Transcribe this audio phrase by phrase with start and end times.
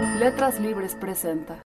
[0.00, 1.60] Letras Libres presenta.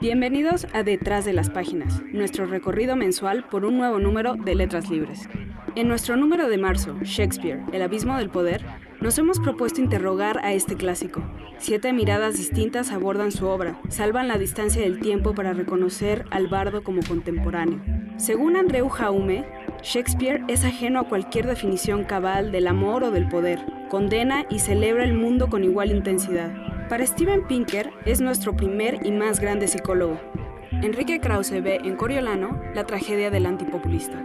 [0.00, 4.88] Bienvenidos a Detrás de las Páginas, nuestro recorrido mensual por un nuevo número de Letras
[4.88, 5.28] Libres.
[5.74, 8.64] En nuestro número de marzo, Shakespeare, El Abismo del Poder,
[9.00, 11.24] nos hemos propuesto interrogar a este clásico.
[11.58, 16.84] Siete miradas distintas abordan su obra, salvan la distancia del tiempo para reconocer al bardo
[16.84, 17.82] como contemporáneo.
[18.16, 19.44] Según Andreu Jaume,
[19.84, 23.60] Shakespeare es ajeno a cualquier definición cabal del amor o del poder,
[23.90, 26.50] condena y celebra el mundo con igual intensidad.
[26.88, 30.18] Para Steven Pinker es nuestro primer y más grande psicólogo.
[30.70, 34.24] Enrique Krause ve en Coriolano la tragedia del antipopulista.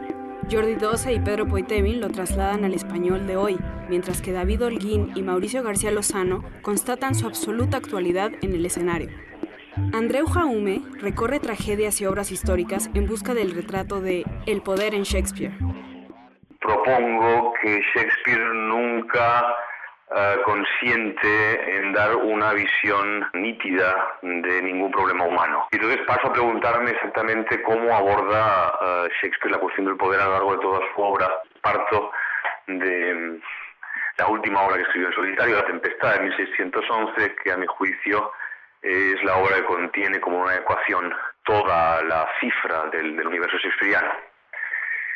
[0.50, 3.58] Jordi Doce y Pedro Poitevin lo trasladan al español de hoy,
[3.90, 9.10] mientras que David Holguín y Mauricio García Lozano constatan su absoluta actualidad en el escenario.
[9.94, 15.04] Andreu Jaume recorre tragedias y obras históricas en busca del retrato de el poder en
[15.04, 15.54] Shakespeare.
[16.60, 19.56] Propongo que Shakespeare nunca
[20.12, 25.68] uh, consiente en dar una visión nítida de ningún problema humano.
[25.72, 30.26] Y entonces paso a preguntarme exactamente cómo aborda uh, Shakespeare la cuestión del poder a
[30.26, 31.30] lo largo de toda su obra.
[31.62, 32.12] Parto
[32.68, 33.42] de mm,
[34.18, 38.32] la última obra que escribió en solitario, La Tempestad de 1611, que a mi juicio
[38.82, 41.14] es la obra que contiene como una ecuación
[41.44, 44.12] toda la cifra del, del universo shakespeariano.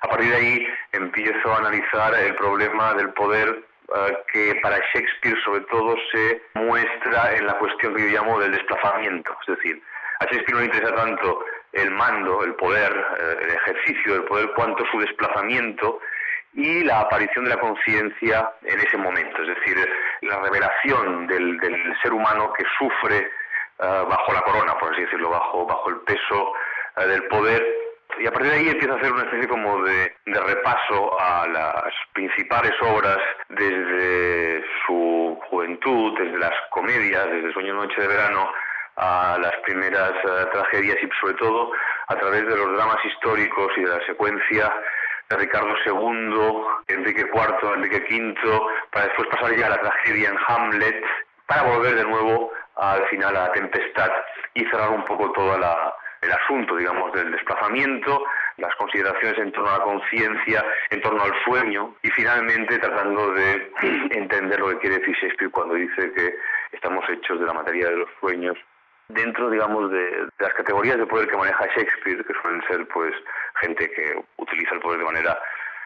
[0.04, 3.50] A partir de ahí empiezo a analizar el problema del poder
[3.88, 3.94] uh,
[4.34, 9.38] que para Shakespeare sobre todo se muestra en la cuestión que yo llamo del desplazamiento.
[9.48, 9.82] Es decir,
[10.20, 14.52] a Shakespeare no le interesa tanto el mando, el poder, uh, el ejercicio del poder,
[14.56, 16.02] cuanto su desplazamiento
[16.52, 19.78] y la aparición de la conciencia en ese momento, es decir,
[20.22, 23.32] la revelación del ser humano que sufre
[23.84, 26.54] uh, bajo la corona, por así decirlo, bajo, bajo el peso
[26.98, 27.66] uh, del poder.
[28.20, 31.48] Y a partir de ahí empieza a hacer una especie como de, de repaso a
[31.48, 33.18] las principales obras
[33.50, 38.52] desde su juventud, desde las comedias, desde Sueño Noche de Verano,
[38.96, 41.72] a las primeras uh, tragedias y sobre todo
[42.08, 44.72] a través de los dramas históricos y de la secuencia
[45.30, 50.38] de Ricardo II, Enrique IV, Enrique V, para después pasar ya a la tragedia en
[50.48, 51.04] Hamlet,
[51.48, 54.12] para volver de nuevo al final a la tempestad
[54.54, 58.24] y cerrar un poco todo el asunto, digamos, del desplazamiento,
[58.58, 63.72] las consideraciones en torno a la conciencia, en torno al sueño y finalmente tratando de
[64.12, 66.36] entender lo que quiere decir Shakespeare cuando dice que
[66.72, 68.58] estamos hechos de la materia de los sueños
[69.10, 73.14] dentro, digamos, de, de, las categorías de poder que maneja Shakespeare, que suelen ser, pues,
[73.62, 75.40] gente que utiliza el poder de manera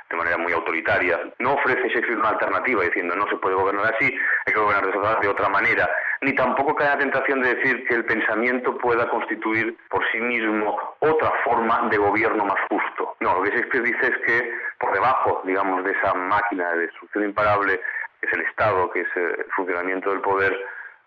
[0.09, 1.19] de manera muy autoritaria.
[1.39, 4.05] No ofrece Shakespeare una alternativa diciendo no se puede gobernar así,
[4.45, 5.89] hay que gobernar de otra manera,
[6.21, 10.77] ni tampoco cae la tentación de decir que el pensamiento pueda constituir por sí mismo
[10.99, 13.15] otra forma de gobierno más justo.
[13.19, 17.25] No, lo que Shakespeare dice es que por debajo, digamos, de esa máquina de destrucción
[17.25, 17.79] imparable,
[18.19, 20.57] que es el Estado, que es el funcionamiento del poder,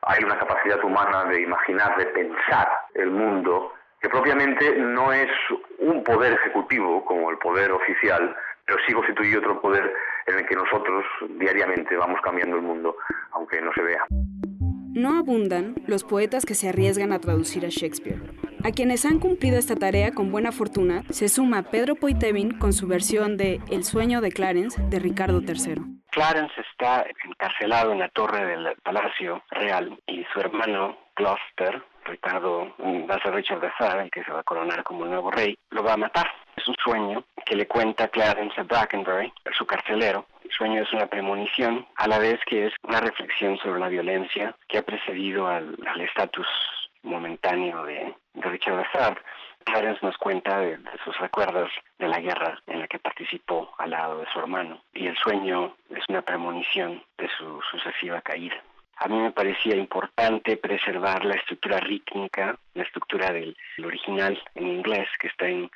[0.03, 5.31] hay una capacidad humana de imaginar, de pensar el mundo, que propiamente no es
[5.79, 8.35] un poder ejecutivo como el poder oficial,
[8.65, 9.93] pero sí constituye otro poder
[10.27, 11.05] en el que nosotros
[11.39, 12.97] diariamente vamos cambiando el mundo,
[13.33, 14.07] aunque no se vea.
[14.93, 18.21] No abundan los poetas que se arriesgan a traducir a Shakespeare.
[18.65, 22.89] A quienes han cumplido esta tarea con buena fortuna se suma Pedro Poitevin con su
[22.89, 25.83] versión de El sueño de Clarence de Ricardo III.
[26.11, 32.75] Clarence está encarcelado en la torre del Palacio Real y su hermano Gloucester, Ricardo,
[33.09, 35.57] va a ser Richard III, el que se va a coronar como el nuevo rey,
[35.71, 36.27] lo va a matar.
[36.57, 40.27] Es un sueño que le cuenta Clarence a Brackenbury, su carcelero.
[40.61, 44.77] Sueño es una premonición, a la vez que es una reflexión sobre la violencia que
[44.77, 46.47] ha precedido al estatus
[47.03, 49.17] momentáneo de, de Richard III.
[49.65, 54.19] Clarence nos cuenta de, sus recuerdos de la guerra en la que participó al lado
[54.19, 58.63] de su hermano y el sueño es una premonición de su sucesiva caída.
[58.97, 65.09] A mí me parecía importante preservar la estructura rítmica, la estructura del original en inglés
[65.19, 65.71] que está en,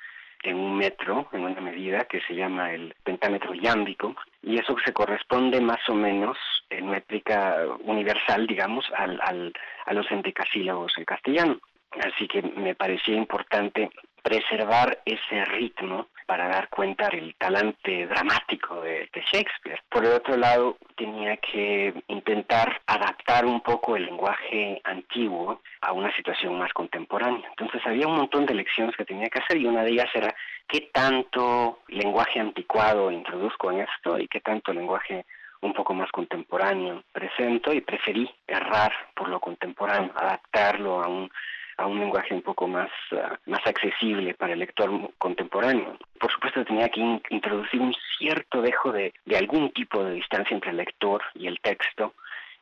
[0.44, 4.92] en un metro, en una medida que se llama el pentámetro yámbico, y eso se
[4.92, 6.36] corresponde más o menos
[6.70, 9.52] en métrica universal, digamos, al, al,
[9.86, 11.58] a los endecasílabos en castellano.
[12.02, 13.90] Así que me parecía importante
[14.22, 19.80] preservar ese ritmo para dar cuenta del talante dramático de, de, Shakespeare.
[19.90, 26.14] Por el otro lado, tenía que intentar adaptar un poco el lenguaje antiguo a una
[26.16, 27.48] situación más contemporánea.
[27.50, 30.34] Entonces había un montón de lecciones que tenía que hacer y una de ellas era
[30.68, 35.24] qué tanto lenguaje anticuado introduzco en esto y qué tanto lenguaje
[35.60, 41.30] un poco más contemporáneo presento y preferí errar por lo contemporáneo, adaptarlo a un
[41.76, 45.98] a un lenguaje un poco más, ah, más accesible para el lector contemporáneo.
[46.18, 47.00] Por supuesto tenía que
[47.30, 51.60] introducir un cierto dejo de, de algún tipo de distancia entre el lector y el
[51.60, 52.14] texto,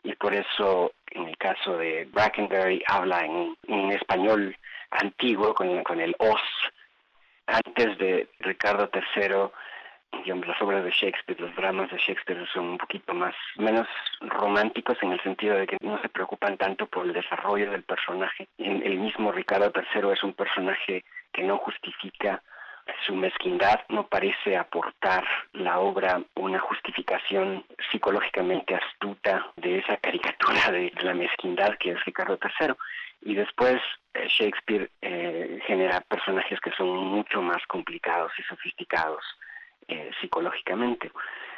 [0.02, 4.56] y por eso en el caso de Brackenberry habla en, un español
[4.90, 6.40] antiguo con, con el os.
[7.46, 9.50] Antes de Ricardo III
[10.46, 13.86] las obras de Shakespeare, los dramas de Shakespeare son un poquito más, menos
[14.20, 18.48] románticos en el sentido de que no se preocupan tanto por el desarrollo del personaje.
[18.58, 22.42] El mismo Ricardo III es un personaje que no justifica
[23.06, 30.92] su mezquindad, no parece aportar la obra una justificación psicológicamente astuta de esa caricatura de
[31.02, 32.74] la mezquindad que es Ricardo III.
[33.24, 33.80] Y después
[34.14, 39.22] eh, Shakespeare eh, genera personajes que son mucho más complicados y sofisticados
[39.92, 41.10] eh, psicológicamente.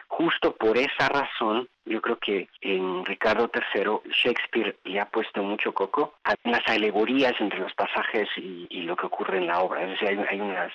[0.08, 5.72] Justo por esa razón, yo creo que en Ricardo III Shakespeare le ha puesto mucho
[5.72, 9.82] coco a las alegorías entre los pasajes y, lo que ocurre en la obra.
[9.82, 10.72] Es decir, hay, hay unas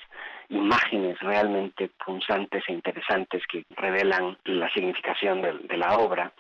[0.50, 6.34] imágenes realmente punzantes e interesantes que revelan la significación de la obra.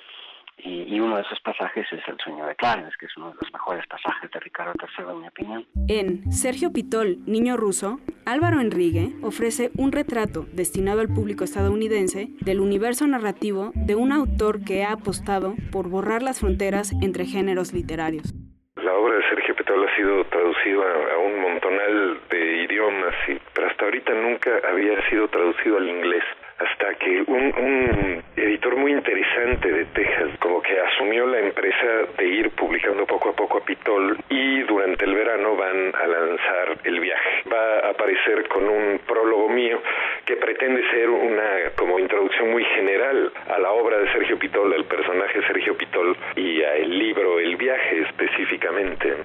[0.63, 3.53] Y, uno de esos pasajes es El sueño de Clarence, que es uno de los
[3.53, 5.65] mejores pasajes de Ricardo III, en mi opinión.
[5.87, 12.59] En Sergio Pitol, Niño Ruso, Álvaro Enrique ofrece un retrato destinado al público estadounidense del
[12.59, 18.33] universo narrativo de un autor que ha apostado por borrar las fronteras entre géneros literarios.
[18.75, 23.15] La obra de Sergio Pitol ha sido traducida a un montonal de idiomas,
[23.53, 26.23] pero hasta ahorita nunca había sido traducido al inglés
[26.59, 32.49] hasta que un, editor muy interesante de Texas como que asumió la empresa de ir
[32.51, 37.43] publicando poco a poco a Pitol y durante el verano van a lanzar el viaje.
[37.51, 39.81] Va a aparecer con un prólogo mío
[40.25, 44.85] que pretende ser una como introducción muy general a la obra de Sergio Pitol, al
[44.85, 49.15] personaje Sergio Pitol y al libro El viaje específicamente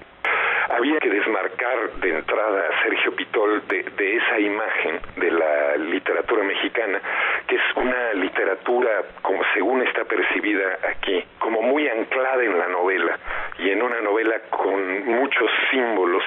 [0.69, 7.01] había que desmarcar de entrada a Sergio Pitol de, esa imagen de la literatura mexicana,
[7.47, 13.17] que es una literatura, como según está percibida aquí, como muy anclada en la novela
[13.59, 16.23] y en una novela con muchos símbolos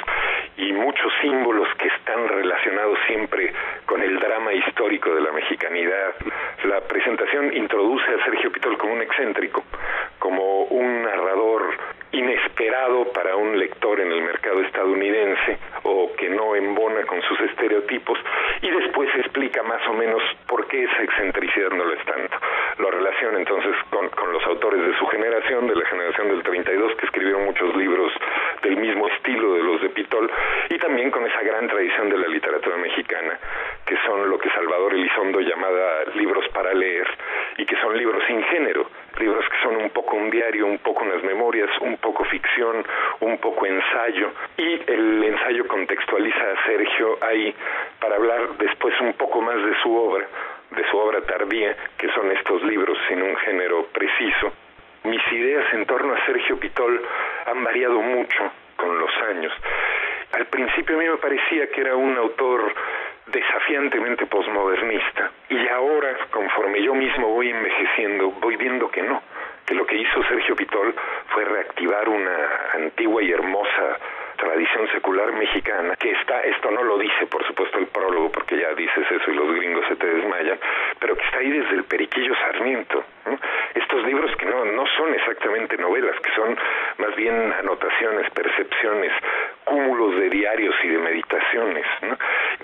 [0.57, 3.53] y muchos símbolos que están relacionados siempre
[3.87, 6.15] con el drama histórico de la mexicanidad.
[6.65, 9.65] La presentación introduce a Sergio Pitol como un excéntrico,
[10.19, 11.77] como un narrador
[12.13, 18.19] inesperado para un lector en el mercado estadounidense o que no embona con sus estereotipos
[18.63, 22.37] y después explica más o menos por qué esa excentricidad no lo es tanto.
[22.79, 26.95] Lo relaciona entonces con, con los autores de su generación, de la generación del 32,
[26.97, 28.13] que escribieron muchos libros
[28.63, 30.31] del mismo estilo de los de Pitol,
[30.71, 32.77] y también con esa gran tradición de la literatura
[33.09, 33.39] mexicana,
[33.87, 37.07] que son lo que Salvador Elizondo llamaba libros para leer,
[37.57, 38.87] y que son libros sin género,
[39.19, 42.85] libros que son un poco un diario, un poco unas memorias, un poco ficción,
[43.21, 47.55] un poco ensayo, y el ensayo contextualiza a Sergio ahí
[48.01, 50.27] para hablar después un poco más de su obra,
[50.71, 54.53] de su obra tardía, que son estos libros sin un género preciso.
[55.05, 57.01] Mis ideas en torno a Sergio Pitol
[57.47, 59.53] han variado mucho con los años.
[60.33, 62.75] Al principio a mí me parecía que era un autor
[63.33, 69.23] desafiantemente posmodernista y ahora, conforme yo mismo voy envejeciendo, voy viendo que no,
[69.67, 70.95] que lo que hizo Sergio Pitol
[71.29, 73.99] fue reactivar una antigua y hermosa
[74.39, 78.73] tradición secular mexicana, que está, esto no lo dice por supuesto el prólogo, porque ya
[78.75, 80.59] dices eso y los gringos se te desmayan,
[81.01, 83.05] pero que está ahí desde el Periquillo Sarmiento.
[83.75, 86.57] Estos libros que no, no son exactamente novelas, que son
[86.99, 89.13] más bien anotaciones, percepciones,
[89.65, 91.87] cúmulos de diarios y de meditaciones.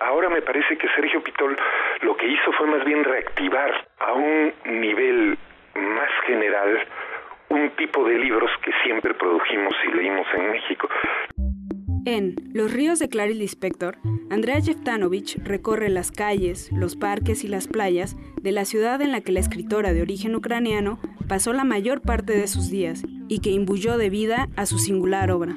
[0.00, 1.56] Ahora me parece que Sergio Pitol
[2.02, 5.38] lo que hizo fue más bien reactivar a un nivel
[5.74, 6.86] más general
[7.50, 10.88] un tipo de libros que siempre produjimos y leímos en México.
[12.06, 13.96] En Los ríos de Clarice Lispector,
[14.30, 19.22] Andrea Jeftanovich recorre las calles, los parques y las playas de la ciudad en la
[19.22, 20.98] que la escritora de origen ucraniano
[21.28, 25.30] pasó la mayor parte de sus días y que imbuyó de vida a su singular
[25.30, 25.56] obra.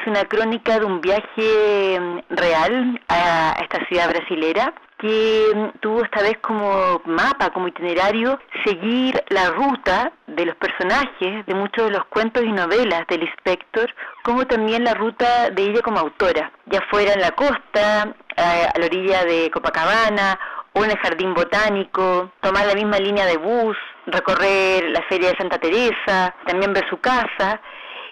[0.00, 6.02] Es una crónica de un viaje mm, real a esta ciudad brasilera que mm, tuvo
[6.02, 11.90] esta vez como mapa, como itinerario, seguir la ruta de los personajes de muchos de
[11.90, 13.92] los cuentos y novelas del inspector,
[14.22, 18.86] como también la ruta de ella como autora, ya fuera en la costa, a la
[18.86, 20.38] orilla de Copacabana
[20.72, 23.76] o en el jardín botánico, tomar la misma línea de bus,
[24.06, 27.60] recorrer la feria de Santa Teresa, también ver su casa.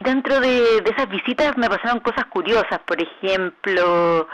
[0.00, 4.28] Dentro de, esas visitas me pasaron cosas curiosas, por ejemplo,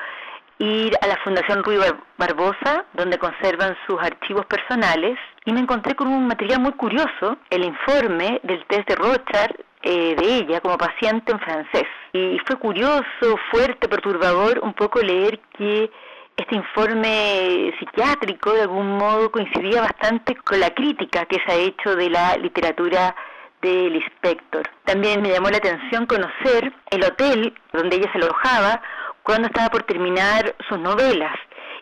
[0.59, 1.79] ir a la Fundación Rui
[2.19, 7.65] Barbosa, donde conservan sus archivos personales, y me encontré con un material muy curioso, el
[7.65, 11.87] informe del test de Rochard eh, de ella como paciente en francés.
[12.13, 15.91] Y fue curioso, fuerte, perturbador un poco leer que
[16.37, 21.95] este informe psiquiátrico de algún modo coincidía bastante con la crítica que se ha hecho
[21.97, 23.15] de la literatura
[23.65, 24.69] del inspector.
[24.85, 28.81] También me llamó la atención conocer el hotel donde ella se alojaba
[29.23, 31.35] cuando estaba por terminar sus novelas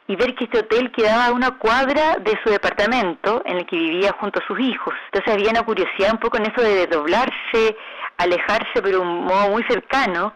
[0.06, 3.76] y ver que este hotel quedaba a una cuadra de su departamento en el que
[3.76, 4.94] vivía junto a sus hijos.
[5.06, 7.76] Entonces había una curiosidad un poco en eso de desdoblarse,
[8.18, 10.34] alejarse, pero de un modo muy cercano,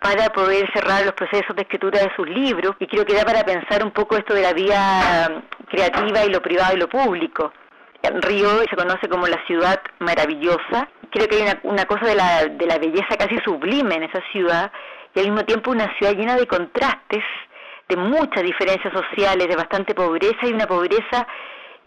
[0.00, 3.44] para poder cerrar los procesos de escritura de sus libros y creo que da para
[3.44, 7.52] pensar un poco esto de la vida creativa y lo privado y lo público.
[8.02, 10.88] Río se conoce como la ciudad maravillosa.
[11.10, 14.22] Creo que hay una, una cosa de la, de la belleza casi sublime en esa
[14.32, 14.70] ciudad
[15.14, 17.24] y al mismo tiempo una ciudad llena de contrastes,
[17.88, 21.26] de muchas diferencias sociales, de bastante pobreza y una pobreza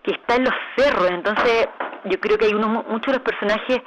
[0.03, 1.09] que está en los cerros.
[1.09, 1.69] Entonces
[2.05, 3.81] yo creo que hay muchos de los personajes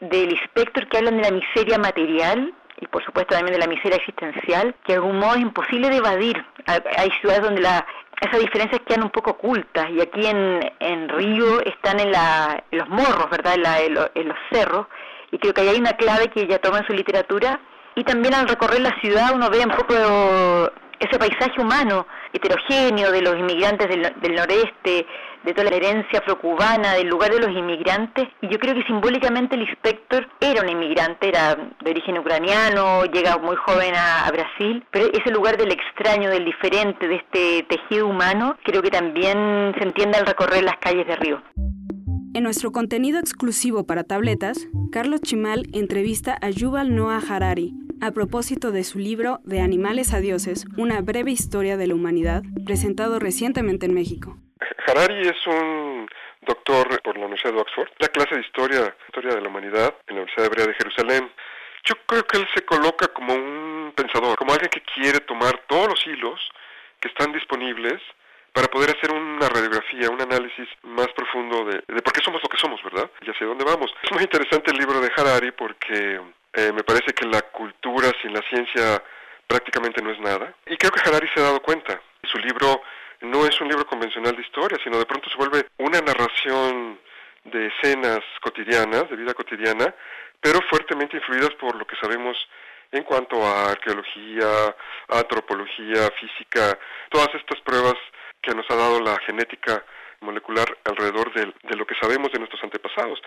[0.00, 3.96] del inspector que hablan de la miseria material y por supuesto también de la miseria
[3.96, 6.42] existencial, que de algún modo es imposible de evadir.
[6.66, 7.84] Hay ciudades donde la,
[8.20, 12.88] esas diferencias quedan un poco ocultas y aquí en, en Río están en, la, los
[12.88, 13.54] morros, ¿verdad?
[13.56, 14.86] En, en, los cerros
[15.30, 17.60] y creo que ahí hay una clave que ella toma en su literatura
[17.94, 19.94] y también al recorrer la ciudad uno ve un poco
[20.98, 25.06] ese paisaje humano heterogéneo de los inmigrantes del, del noreste,
[25.44, 29.56] de toda la herencia afrocubana, del lugar de los inmigrantes, y yo creo que simbólicamente
[29.56, 35.06] el inspector era un inmigrante, era de origen ucraniano, llega muy joven a, Brasil, pero
[35.12, 40.18] ese lugar del extraño, del diferente, de este tejido humano, creo que también se entiende
[40.18, 41.42] al recorrer las calles de Río.
[42.32, 48.72] En nuestro contenido exclusivo para tabletas, Carlos Chimal entrevista a Yuval Noah Harari a propósito
[48.72, 53.86] de su libro De animales a dioses, una breve historia de la humanidad, presentado recientemente
[53.86, 54.38] en México.
[54.86, 56.08] Harari es un
[56.42, 60.16] doctor por la Universidad de Oxford, la clase de historia, historia de la humanidad en
[60.16, 61.30] la Universidad Hebrea de Jerusalén.
[61.84, 65.88] Yo creo que él se coloca como un pensador, como alguien que quiere tomar todos
[65.88, 66.40] los hilos
[67.00, 68.00] que están disponibles
[68.52, 72.58] para poder hacer una radiografía, un análisis más profundo de, por qué somos lo que
[72.58, 73.10] somos, ¿verdad?
[73.22, 73.92] Y hacia dónde vamos.
[74.02, 76.20] Es muy interesante el libro de Harari porque
[76.54, 79.02] eh, me parece que la cultura sin la ciencia
[79.46, 80.52] prácticamente no es nada.
[80.66, 82.00] Y creo que Harari se ha dado cuenta.
[82.24, 82.82] Su libro
[83.20, 86.98] no es un libro convencional de historia, sino de pronto se vuelve una narración
[87.44, 89.94] de escenas cotidianas, de vida cotidiana,
[90.40, 92.36] pero fuertemente influidas por lo que sabemos
[92.92, 94.74] en cuanto a arqueología,
[95.08, 97.94] antropología, física, todas estas pruebas
[98.42, 99.84] que nos ha dado la genética
[100.20, 103.20] molecular alrededor de, de, lo que sabemos de nuestros antepasados.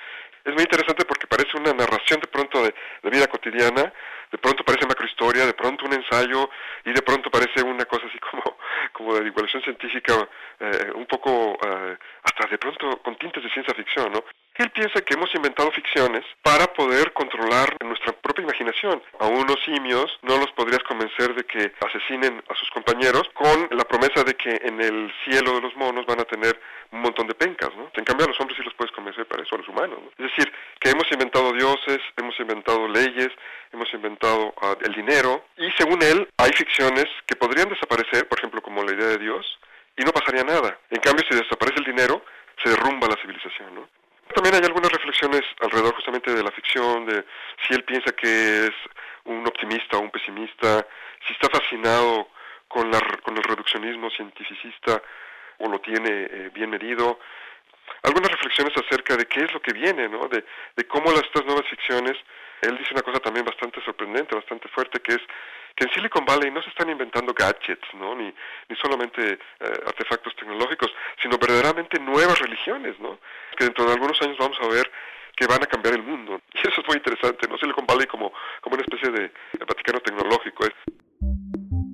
[0.44, 3.92] Es muy interesante porque parece una narración de pronto de, de, vida cotidiana,
[4.32, 6.50] de pronto parece macrohistoria, de pronto un ensayo
[6.86, 8.58] y de pronto parece una cosa así como,
[9.04, 10.28] como de divulgación científica,
[10.60, 14.24] eh, un poco eh, hasta de pronto con tintes de ciencia ficción, ¿no?
[14.56, 19.02] Él piensa que hemos inventado ficciones para poder controlar nuestra propia imaginación.
[19.20, 23.84] A unos simios no los podrías convencer de que asesinen a sus compañeros con la
[23.84, 26.60] promesa de que en el cielo de los monos van a tener
[26.92, 27.90] un montón de pencas, ¿no?
[27.96, 30.10] En cambio a los hombres sí los puedes convencer para eso, a los humanos, ¿no?
[30.24, 33.30] Es decir, que hemos inventado dioses, hemos inventado leyes,
[33.72, 38.84] hemos inventado uh, el dinero y según él ficciones que podrían desaparecer, por ejemplo como
[38.84, 39.60] la idea de Dios,
[39.98, 40.80] y no pasaría nada.
[40.90, 42.26] En cambio si desaparece el dinero,
[42.64, 43.90] se derrumba la civilización, ¿no?
[44.34, 47.24] También hay algunas reflexiones alrededor justamente de la ficción, de
[47.68, 48.74] si él piensa que es
[49.26, 50.88] un optimista o un pesimista,
[51.28, 52.30] si está fascinado
[52.68, 55.02] con, la, con el reduccionismo cientificista
[55.60, 57.20] o lo tiene eh, bien medido.
[58.02, 60.28] Algunas reflexiones acerca de qué es lo que viene, ¿no?
[60.28, 60.44] de,
[60.76, 62.18] de cómo las, estas nuevas ficciones,
[62.62, 65.22] él dice una cosa también bastante sorprendente, bastante fuerte, que es
[65.76, 68.16] que en Silicon Valley no se están inventando gadgets, ¿no?
[68.16, 73.20] ni, ni solamente eh, artefactos tecnológicos, sino verdaderamente nuevas religiones, ¿no?
[73.58, 74.90] que dentro de algunos años vamos a ver
[75.36, 76.40] que van a cambiar el mundo.
[76.54, 77.58] Y eso es muy interesante, ¿no?
[77.58, 80.66] Silicon Valley como, como una especie de, de Vaticano tecnológico.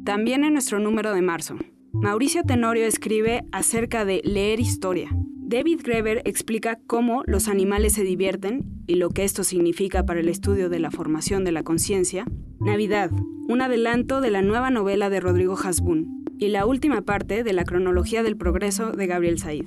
[0.06, 1.56] También en nuestro número de marzo,
[1.94, 5.10] Mauricio Tenorio escribe acerca de leer historia.
[5.12, 10.30] David Greber explica cómo los animales se divierten y lo que esto significa para el
[10.30, 12.26] estudio de la formación de la conciencia.
[12.60, 13.10] Navidad,
[13.50, 17.64] un adelanto de la nueva novela de Rodrigo Hasbun y la última parte de la
[17.64, 19.66] cronología del progreso de Gabriel Said.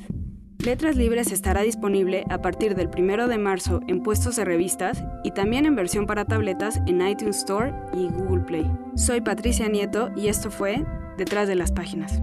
[0.65, 5.33] Letras Libres estará disponible a partir del 1 de marzo en puestos de revistas y
[5.33, 8.71] también en versión para tabletas en iTunes Store y Google Play.
[8.95, 10.85] Soy Patricia Nieto y esto fue
[11.19, 12.23] Detrás de las Páginas.